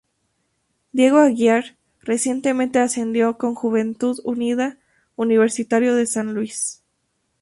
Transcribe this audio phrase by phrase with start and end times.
[0.93, 4.79] Diego Aguiar, recientemente ascendido con Juventud Unida
[5.15, 6.81] Universitario de San Luis.